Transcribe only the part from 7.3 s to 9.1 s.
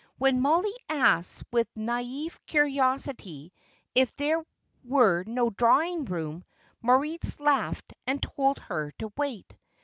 laughed and told her